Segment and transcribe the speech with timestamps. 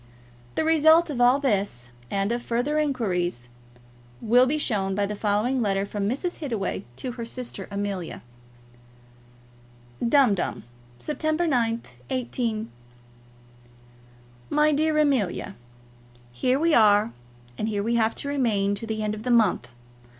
[0.55, 3.49] The result of all this, and of further inquiries,
[4.19, 6.37] will be shown by the following letter from Mrs.
[6.37, 8.23] Hittaway to her sister Amelia:
[10.03, 10.63] Dumdum,
[10.99, 11.77] 9th September,
[12.09, 12.71] 18.
[14.49, 15.55] MY DEAR AMELIA,
[16.31, 17.13] Here we are,
[17.59, 19.69] and here we have to remain to the end of the month.